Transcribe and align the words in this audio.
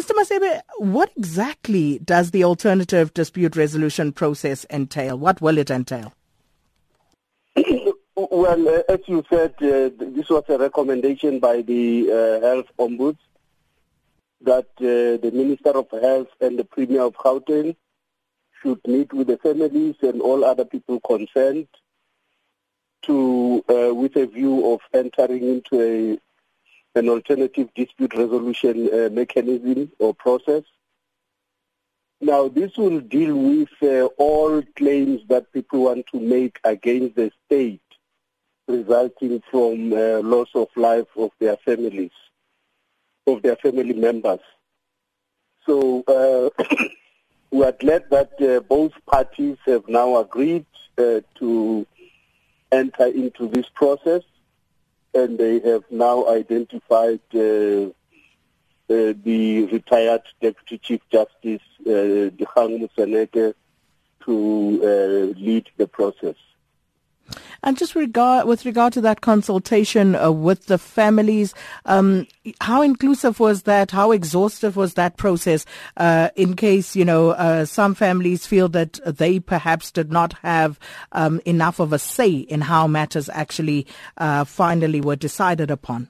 Mr. 0.00 0.14
Masebe, 0.14 0.62
what 0.78 1.12
exactly 1.14 1.98
does 1.98 2.30
the 2.30 2.42
alternative 2.42 3.12
dispute 3.12 3.54
resolution 3.54 4.12
process 4.12 4.64
entail? 4.70 5.18
What 5.18 5.42
will 5.42 5.58
it 5.58 5.70
entail? 5.70 6.14
well, 8.16 8.66
uh, 8.66 8.82
as 8.88 9.00
you 9.06 9.22
said, 9.28 9.52
uh, 9.58 9.90
this 9.98 10.30
was 10.30 10.44
a 10.48 10.56
recommendation 10.56 11.38
by 11.38 11.60
the 11.60 12.10
uh, 12.10 12.46
health 12.46 12.68
ombuds 12.78 13.18
that 14.40 14.68
uh, 14.78 15.20
the 15.20 15.30
Minister 15.34 15.76
of 15.76 15.90
Health 15.90 16.28
and 16.40 16.58
the 16.58 16.64
Premier 16.64 17.02
of 17.02 17.12
Gauteng 17.16 17.76
should 18.62 18.80
meet 18.86 19.12
with 19.12 19.26
the 19.26 19.36
families 19.36 19.96
and 20.00 20.22
all 20.22 20.46
other 20.46 20.64
people 20.64 21.00
concerned 21.00 21.68
to, 23.02 23.62
uh, 23.68 23.94
with 23.94 24.16
a 24.16 24.24
view 24.24 24.72
of 24.72 24.80
entering 24.94 25.46
into 25.46 25.78
a 25.78 26.29
an 26.94 27.08
alternative 27.08 27.68
dispute 27.74 28.14
resolution 28.14 28.88
uh, 28.92 29.08
mechanism 29.10 29.90
or 29.98 30.14
process. 30.14 30.64
Now, 32.20 32.48
this 32.48 32.76
will 32.76 33.00
deal 33.00 33.34
with 33.34 33.70
uh, 33.82 34.06
all 34.18 34.62
claims 34.76 35.22
that 35.28 35.52
people 35.52 35.84
want 35.84 36.06
to 36.12 36.20
make 36.20 36.58
against 36.64 37.16
the 37.16 37.32
state 37.46 37.80
resulting 38.68 39.42
from 39.50 39.92
uh, 39.92 40.20
loss 40.20 40.48
of 40.54 40.68
life 40.76 41.08
of 41.16 41.30
their 41.40 41.56
families, 41.56 42.12
of 43.26 43.42
their 43.42 43.56
family 43.56 43.94
members. 43.94 44.40
So 45.66 46.04
uh, 46.06 46.64
we 47.50 47.64
are 47.64 47.72
glad 47.72 48.10
that 48.10 48.32
uh, 48.40 48.60
both 48.60 48.92
parties 49.06 49.56
have 49.66 49.88
now 49.88 50.16
agreed 50.16 50.66
uh, 50.98 51.20
to 51.38 51.86
enter 52.72 53.06
into 53.06 53.48
this 53.48 53.66
process, 53.74 54.22
and 55.14 55.38
they 55.38 55.60
have 55.60 55.84
now 55.90 56.28
identified 56.28 57.20
uh, 57.34 57.38
uh, 57.38 59.14
the 59.24 59.68
retired 59.72 60.22
Deputy 60.40 60.78
Chief 60.78 61.00
Justice 61.10 61.62
uh, 61.86 62.30
Dikgang 62.36 62.80
Moseneke 62.80 63.54
to 64.24 64.80
uh, 64.82 65.38
lead 65.38 65.68
the 65.76 65.86
process. 65.86 66.36
And 67.62 67.76
just 67.76 67.94
regard 67.94 68.46
with 68.46 68.64
regard 68.64 68.92
to 68.94 69.00
that 69.02 69.20
consultation 69.20 70.14
uh, 70.14 70.30
with 70.30 70.66
the 70.66 70.78
families, 70.78 71.54
um, 71.84 72.26
how 72.60 72.82
inclusive 72.82 73.38
was 73.38 73.62
that? 73.64 73.90
How 73.90 74.12
exhaustive 74.12 74.76
was 74.76 74.94
that 74.94 75.16
process? 75.16 75.66
Uh, 75.96 76.30
in 76.36 76.56
case 76.56 76.96
you 76.96 77.04
know 77.04 77.30
uh, 77.30 77.64
some 77.64 77.94
families 77.94 78.46
feel 78.46 78.68
that 78.70 78.98
they 79.04 79.38
perhaps 79.40 79.90
did 79.90 80.10
not 80.10 80.32
have 80.42 80.78
um, 81.12 81.40
enough 81.44 81.80
of 81.80 81.92
a 81.92 81.98
say 81.98 82.30
in 82.30 82.62
how 82.62 82.86
matters 82.86 83.28
actually 83.28 83.86
uh, 84.16 84.44
finally 84.44 85.00
were 85.00 85.16
decided 85.16 85.70
upon. 85.70 86.08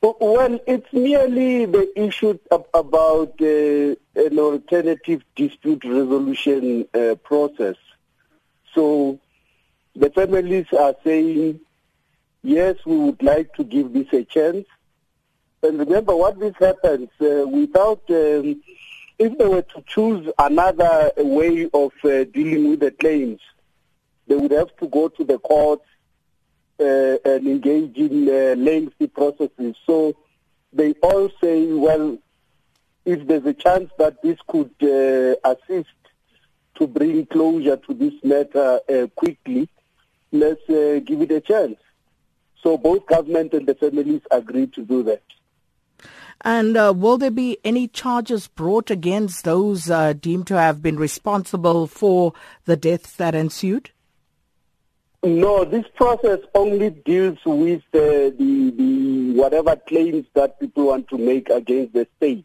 Well, 0.00 0.60
it's 0.68 0.92
merely 0.92 1.66
the 1.66 1.90
issue 2.00 2.38
about 2.72 3.40
an 3.40 3.96
alternative 4.38 5.24
dispute 5.34 5.84
resolution 5.84 6.86
uh, 6.94 7.16
process. 7.16 7.74
So 8.74 9.18
the 9.98 10.10
families 10.10 10.66
are 10.78 10.94
saying, 11.02 11.60
yes, 12.42 12.76
we 12.86 12.96
would 12.96 13.22
like 13.22 13.52
to 13.54 13.64
give 13.64 13.92
this 13.92 14.06
a 14.12 14.24
chance. 14.24 14.64
And 15.62 15.80
remember, 15.80 16.14
what 16.14 16.38
this 16.38 16.54
happens 16.60 17.08
uh, 17.20 17.46
without, 17.48 18.02
um, 18.10 18.62
if 19.18 19.36
they 19.36 19.46
were 19.46 19.62
to 19.62 19.84
choose 19.88 20.30
another 20.38 21.10
way 21.16 21.68
of 21.74 21.92
uh, 22.04 22.24
dealing 22.24 22.70
with 22.70 22.80
the 22.80 22.92
claims, 22.92 23.40
they 24.28 24.36
would 24.36 24.52
have 24.52 24.76
to 24.76 24.86
go 24.86 25.08
to 25.08 25.24
the 25.24 25.38
courts 25.38 25.86
uh, 26.78 27.16
and 27.24 27.48
engage 27.48 27.96
in 27.96 28.28
uh, 28.28 28.54
lengthy 28.56 29.08
processes. 29.08 29.74
So 29.84 30.14
they 30.72 30.92
all 31.02 31.28
say, 31.40 31.66
well, 31.72 32.18
if 33.04 33.26
there's 33.26 33.46
a 33.46 33.54
chance 33.54 33.90
that 33.98 34.22
this 34.22 34.38
could 34.46 34.70
uh, 34.80 35.34
assist 35.50 35.88
to 36.76 36.86
bring 36.86 37.26
closure 37.26 37.78
to 37.78 37.94
this 37.94 38.14
matter 38.22 38.78
uh, 38.88 39.08
quickly, 39.16 39.68
let's 40.32 40.68
uh, 40.68 41.00
give 41.04 41.22
it 41.22 41.30
a 41.30 41.40
chance. 41.40 41.78
So 42.62 42.76
both 42.76 43.06
government 43.06 43.52
and 43.54 43.66
the 43.66 43.74
families 43.74 44.22
agreed 44.30 44.72
to 44.74 44.84
do 44.84 45.02
that. 45.04 45.22
And 46.42 46.76
uh, 46.76 46.94
will 46.96 47.18
there 47.18 47.30
be 47.30 47.58
any 47.64 47.88
charges 47.88 48.46
brought 48.46 48.90
against 48.90 49.44
those 49.44 49.90
uh, 49.90 50.12
deemed 50.12 50.46
to 50.48 50.54
have 50.54 50.80
been 50.80 50.96
responsible 50.96 51.86
for 51.86 52.32
the 52.64 52.76
deaths 52.76 53.16
that 53.16 53.34
ensued? 53.34 53.90
No, 55.24 55.64
this 55.64 55.84
process 55.96 56.38
only 56.54 56.90
deals 56.90 57.38
with 57.44 57.82
uh, 57.92 58.30
the, 58.38 58.72
the 58.76 59.32
whatever 59.32 59.74
claims 59.74 60.26
that 60.34 60.60
people 60.60 60.86
want 60.86 61.08
to 61.08 61.18
make 61.18 61.48
against 61.48 61.92
the 61.92 62.06
state. 62.18 62.44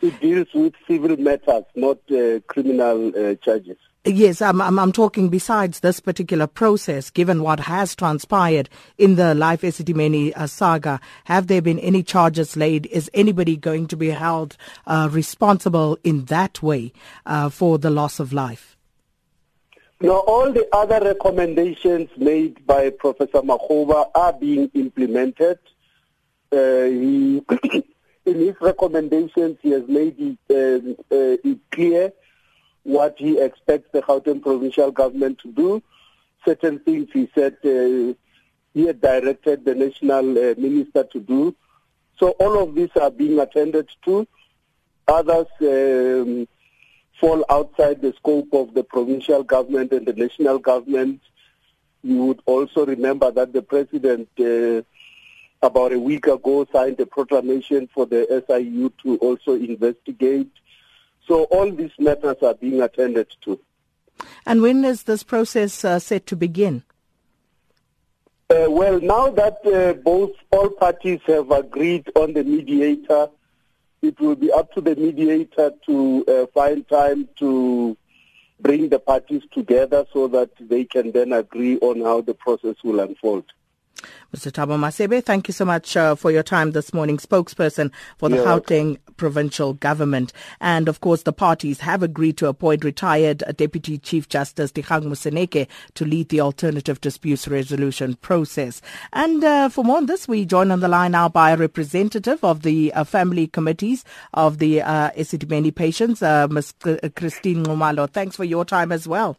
It 0.00 0.18
deals 0.18 0.48
with 0.54 0.72
civil 0.88 1.18
matters, 1.18 1.64
not 1.74 1.98
uh, 2.10 2.40
criminal 2.46 3.08
uh, 3.08 3.34
charges. 3.34 3.76
Yes, 4.06 4.40
I'm, 4.40 4.62
I'm, 4.62 4.78
I'm, 4.78 4.92
talking 4.92 5.28
besides 5.28 5.80
this 5.80 6.00
particular 6.00 6.46
process, 6.46 7.10
given 7.10 7.42
what 7.42 7.60
has 7.60 7.94
transpired 7.94 8.70
in 8.96 9.16
the 9.16 9.34
Life 9.34 9.60
Esidimeni 9.60 10.32
uh, 10.34 10.46
saga, 10.46 11.00
have 11.24 11.48
there 11.48 11.60
been 11.60 11.78
any 11.78 12.02
charges 12.02 12.56
laid? 12.56 12.86
Is 12.86 13.10
anybody 13.12 13.58
going 13.58 13.88
to 13.88 13.98
be 13.98 14.08
held 14.08 14.56
uh, 14.86 15.10
responsible 15.12 15.98
in 16.02 16.24
that 16.26 16.62
way 16.62 16.94
uh, 17.26 17.50
for 17.50 17.76
the 17.76 17.90
loss 17.90 18.18
of 18.20 18.32
life? 18.32 18.78
Now, 20.00 20.20
all 20.20 20.50
the 20.50 20.66
other 20.72 20.98
recommendations 21.04 22.08
made 22.16 22.66
by 22.66 22.88
Professor 22.88 23.42
Makgoba 23.42 24.10
are 24.14 24.32
being 24.32 24.70
implemented. 24.72 25.58
Uh, 26.50 26.84
he, 26.84 27.42
in 28.24 28.34
his 28.34 28.54
recommendations, 28.62 29.58
he 29.60 29.72
has 29.72 29.86
made 29.86 30.16
it, 30.18 30.38
uh, 30.48 31.14
uh, 31.14 31.36
it 31.44 31.58
clear 31.70 32.12
what 32.82 33.16
he 33.18 33.38
expects 33.40 33.88
the 33.92 34.02
Gauteng 34.02 34.42
provincial 34.42 34.90
government 34.90 35.38
to 35.40 35.52
do. 35.52 35.82
Certain 36.44 36.78
things 36.78 37.08
he 37.12 37.28
said 37.34 37.56
uh, 37.64 38.14
he 38.72 38.86
had 38.86 39.00
directed 39.00 39.64
the 39.64 39.74
national 39.74 40.30
uh, 40.38 40.54
minister 40.56 41.04
to 41.04 41.20
do. 41.20 41.54
So 42.18 42.30
all 42.32 42.62
of 42.62 42.74
these 42.74 42.90
are 43.00 43.10
being 43.10 43.38
attended 43.38 43.88
to. 44.04 44.26
Others 45.08 45.46
um, 45.62 46.48
fall 47.20 47.44
outside 47.50 48.00
the 48.00 48.12
scope 48.14 48.52
of 48.52 48.74
the 48.74 48.84
provincial 48.84 49.42
government 49.42 49.92
and 49.92 50.06
the 50.06 50.12
national 50.12 50.58
government. 50.58 51.20
You 52.02 52.24
would 52.26 52.40
also 52.46 52.86
remember 52.86 53.30
that 53.30 53.52
the 53.52 53.62
president 53.62 54.28
uh, 54.38 54.82
about 55.62 55.92
a 55.92 55.98
week 55.98 56.26
ago 56.26 56.66
signed 56.72 56.98
a 57.00 57.06
proclamation 57.06 57.88
for 57.92 58.06
the 58.06 58.42
SIU 58.48 58.90
to 59.02 59.18
also 59.18 59.54
investigate 59.54 60.50
so 61.26 61.44
all 61.44 61.70
these 61.70 61.92
matters 61.98 62.36
are 62.42 62.54
being 62.54 62.82
attended 62.82 63.28
to. 63.42 63.60
And 64.46 64.62
when 64.62 64.84
is 64.84 65.04
this 65.04 65.22
process 65.22 65.84
uh, 65.84 65.98
set 65.98 66.26
to 66.26 66.36
begin? 66.36 66.82
Uh, 68.50 68.66
well, 68.68 69.00
now 69.00 69.30
that 69.30 69.64
uh, 69.64 69.92
both 69.92 70.32
all 70.50 70.68
parties 70.70 71.20
have 71.26 71.50
agreed 71.52 72.10
on 72.16 72.32
the 72.32 72.42
mediator, 72.42 73.28
it 74.02 74.18
will 74.18 74.34
be 74.34 74.50
up 74.50 74.72
to 74.72 74.80
the 74.80 74.96
mediator 74.96 75.72
to 75.86 76.24
uh, 76.26 76.46
find 76.52 76.88
time 76.88 77.28
to 77.38 77.96
bring 78.58 78.88
the 78.88 78.98
parties 78.98 79.42
together 79.52 80.04
so 80.12 80.26
that 80.28 80.50
they 80.60 80.84
can 80.84 81.12
then 81.12 81.32
agree 81.32 81.78
on 81.78 82.00
how 82.00 82.20
the 82.20 82.34
process 82.34 82.76
will 82.82 83.00
unfold. 83.00 83.44
Mr. 84.34 84.52
Thabo 84.52 84.78
Masebe, 84.78 85.22
thank 85.22 85.48
you 85.48 85.52
so 85.52 85.64
much 85.64 85.96
uh, 85.96 86.14
for 86.14 86.30
your 86.30 86.42
time 86.42 86.70
this 86.70 86.94
morning, 86.94 87.18
spokesperson 87.18 87.90
for 88.16 88.28
the 88.28 88.36
yeah. 88.36 88.44
Gauteng 88.44 88.98
provincial 89.16 89.74
government. 89.74 90.32
And 90.60 90.88
of 90.88 91.00
course, 91.00 91.22
the 91.22 91.32
parties 91.32 91.80
have 91.80 92.02
agreed 92.02 92.36
to 92.38 92.46
appoint 92.46 92.84
retired 92.84 93.42
Deputy 93.56 93.98
Chief 93.98 94.28
Justice 94.28 94.72
Dikgang 94.72 95.04
Moseneke 95.04 95.66
to 95.94 96.04
lead 96.04 96.28
the 96.28 96.40
alternative 96.40 97.00
disputes 97.00 97.48
resolution 97.48 98.14
process. 98.14 98.80
And 99.12 99.42
uh, 99.42 99.68
for 99.68 99.84
more 99.84 99.98
on 99.98 100.06
this, 100.06 100.28
we 100.28 100.46
join 100.46 100.70
on 100.70 100.80
the 100.80 100.88
line 100.88 101.12
now 101.12 101.28
by 101.28 101.50
a 101.50 101.56
representative 101.56 102.42
of 102.44 102.62
the 102.62 102.92
uh, 102.94 103.04
family 103.04 103.48
committees 103.48 104.04
of 104.32 104.58
the 104.58 104.82
uh, 104.82 105.10
Esidimeni 105.10 105.74
patients, 105.74 106.22
uh, 106.22 106.46
Ms. 106.48 106.74
Christine 107.16 107.64
Nxumalo. 107.64 108.08
Thanks 108.08 108.36
for 108.36 108.44
your 108.44 108.64
time 108.64 108.92
as 108.92 109.08
well. 109.08 109.36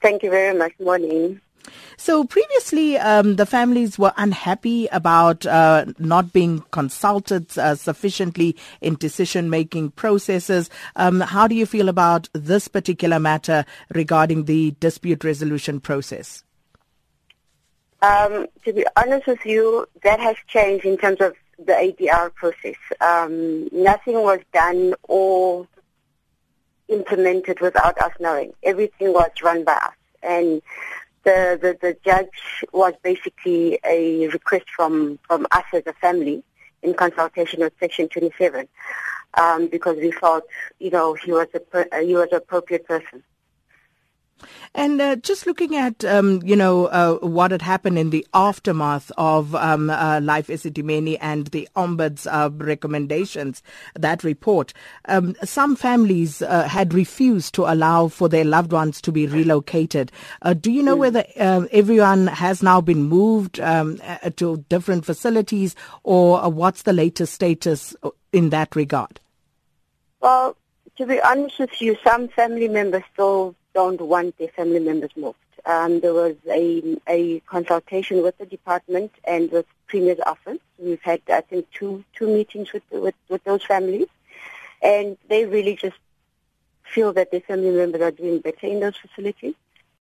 Thank 0.00 0.22
you 0.22 0.30
very 0.30 0.56
much. 0.56 0.72
Morning. 0.80 1.40
So 1.96 2.24
previously, 2.24 2.96
um, 2.96 3.36
the 3.36 3.46
families 3.46 3.98
were 3.98 4.12
unhappy 4.16 4.86
about 4.92 5.44
uh, 5.46 5.86
not 5.98 6.32
being 6.32 6.64
consulted 6.70 7.56
uh, 7.58 7.74
sufficiently 7.74 8.56
in 8.80 8.96
decision-making 8.96 9.90
processes. 9.92 10.70
Um, 10.96 11.20
how 11.20 11.48
do 11.48 11.54
you 11.54 11.66
feel 11.66 11.88
about 11.88 12.28
this 12.32 12.68
particular 12.68 13.18
matter 13.18 13.64
regarding 13.94 14.44
the 14.44 14.74
dispute 14.80 15.24
resolution 15.24 15.80
process? 15.80 16.44
Um, 18.00 18.46
to 18.64 18.72
be 18.72 18.86
honest 18.96 19.26
with 19.26 19.44
you, 19.44 19.86
that 20.04 20.20
has 20.20 20.36
changed 20.46 20.84
in 20.84 20.96
terms 20.96 21.20
of 21.20 21.34
the 21.58 21.72
ADR 21.72 22.32
process. 22.34 22.76
Um, 23.00 23.68
nothing 23.72 24.14
was 24.14 24.40
done 24.52 24.94
or 25.02 25.66
implemented 26.88 27.60
without 27.60 28.00
us 28.00 28.12
knowing. 28.20 28.52
Everything 28.62 29.12
was 29.12 29.30
run 29.42 29.64
by 29.64 29.72
us. 29.72 29.92
And 30.22 30.62
the, 31.24 31.58
the, 31.60 31.78
the 31.80 31.96
judge 32.04 32.64
was 32.72 32.94
basically 33.02 33.78
a 33.84 34.28
request 34.28 34.66
from, 34.74 35.18
from 35.26 35.46
us 35.50 35.64
as 35.72 35.82
a 35.86 35.92
family 35.94 36.42
in 36.82 36.94
consultation 36.94 37.60
with 37.60 37.72
Section 37.80 38.08
27 38.08 38.68
um, 39.34 39.68
because 39.68 39.96
we 39.96 40.10
felt, 40.10 40.44
you 40.78 40.90
know, 40.90 41.14
he 41.14 41.32
was 41.32 41.48
a 41.54 42.04
he 42.04 42.14
was 42.14 42.28
an 42.30 42.38
appropriate 42.38 42.86
person. 42.86 43.22
And 44.74 45.00
uh, 45.00 45.16
just 45.16 45.46
looking 45.46 45.76
at, 45.76 46.04
um, 46.04 46.40
you 46.44 46.56
know, 46.56 46.86
uh, 46.86 47.16
what 47.16 47.50
had 47.50 47.62
happened 47.62 47.98
in 47.98 48.10
the 48.10 48.26
aftermath 48.34 49.10
of 49.16 49.54
um, 49.54 49.90
uh, 49.90 50.20
Life 50.22 50.48
Esidimeni 50.48 51.18
and 51.20 51.48
the 51.48 51.68
Ombuds 51.76 52.26
uh, 52.26 52.50
recommendations, 52.52 53.62
that 53.94 54.24
report, 54.24 54.72
um, 55.06 55.34
some 55.44 55.76
families 55.76 56.42
uh, 56.42 56.68
had 56.68 56.94
refused 56.94 57.54
to 57.54 57.64
allow 57.64 58.08
for 58.08 58.28
their 58.28 58.44
loved 58.44 58.72
ones 58.72 59.00
to 59.02 59.12
be 59.12 59.26
relocated. 59.26 60.12
Uh, 60.42 60.54
do 60.54 60.70
you 60.70 60.82
know 60.82 60.96
mm. 60.96 61.00
whether 61.00 61.24
everyone 61.36 62.26
has 62.26 62.62
now 62.62 62.80
been 62.80 63.02
moved 63.04 63.60
um, 63.60 64.00
to 64.36 64.64
different 64.68 65.04
facilities 65.04 65.74
or 66.02 66.50
what's 66.50 66.82
the 66.82 66.92
latest 66.92 67.34
status 67.34 67.94
in 68.32 68.50
that 68.50 68.76
regard? 68.76 69.20
Well, 70.20 70.56
to 70.96 71.06
be 71.06 71.20
honest 71.20 71.58
with 71.58 71.80
you, 71.80 71.96
some 72.04 72.28
family 72.28 72.68
members 72.68 73.04
still 73.12 73.54
don't 73.78 74.00
want 74.12 74.30
their 74.38 74.54
family 74.58 74.82
members 74.90 75.14
moved. 75.24 75.38
Um, 75.74 75.92
there 76.04 76.16
was 76.24 76.36
a, 76.62 76.62
a 77.16 77.20
consultation 77.54 78.16
with 78.24 78.36
the 78.40 78.48
department 78.56 79.12
and 79.34 79.44
with 79.54 79.66
Premier's 79.90 80.22
office. 80.32 80.62
We've 80.78 81.06
had, 81.10 81.20
I 81.40 81.42
think, 81.50 81.62
two 81.78 81.92
two 82.16 82.28
meetings 82.38 82.68
with, 82.72 82.86
with, 83.04 83.18
with 83.32 83.42
those 83.44 83.64
families, 83.72 84.10
and 84.92 85.08
they 85.30 85.42
really 85.56 85.76
just 85.84 86.00
feel 86.94 87.10
that 87.18 87.30
their 87.30 87.44
family 87.50 87.72
members 87.80 88.02
are 88.06 88.16
doing 88.22 88.38
better 88.46 88.66
in 88.74 88.80
those 88.84 88.98
facilities. 89.04 89.56